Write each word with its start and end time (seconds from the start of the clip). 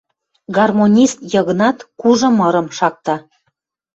Гармонист 0.57 1.19
Йыгнат 1.33 1.77
кужы 1.99 2.29
мырым 2.37 2.67
шакта. 2.77 3.15